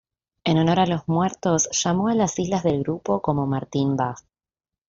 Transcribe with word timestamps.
En 0.45 0.57
honor 0.57 0.79
a 0.79 0.87
los 0.87 1.07
muertos, 1.07 1.69
llamó 1.73 2.07
a 2.07 2.15
las 2.15 2.39
islas 2.39 2.63
del 2.63 2.79
grupo 2.81 3.21
como 3.21 3.45
Martín 3.45 3.95
Vaz. 3.95 4.25